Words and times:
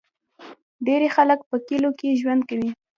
ډیری 0.85 1.09
خلک 1.15 1.39
په 1.49 1.55
کلیو 1.67 1.91
کې 1.99 2.17
ژوند 2.21 2.41
کوي. 2.49 2.69